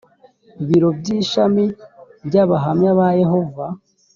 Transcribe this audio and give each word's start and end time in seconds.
biro 0.67 0.89
by 0.99 1.07
ishami 1.17 1.65
by 2.27 2.35
abahamya 2.43 2.89
ba 2.99 3.07
yehova 3.21 3.65